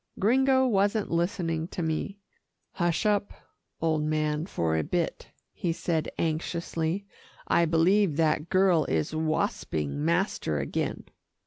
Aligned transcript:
Gringo 0.19 0.65
wasn't 0.65 1.11
listening 1.11 1.67
to 1.67 1.83
me. 1.83 2.17
"Hush 2.71 3.05
up, 3.05 3.31
old 3.79 4.01
man, 4.01 4.47
for 4.47 4.75
a 4.75 4.83
bit," 4.83 5.27
he 5.53 5.71
said 5.71 6.09
anxiously. 6.17 7.05
"I 7.47 7.65
believe 7.65 8.17
that 8.17 8.49
girl 8.49 8.85
is 8.85 9.13
wasping 9.15 10.03
master 10.03 10.57
again." 10.57 11.03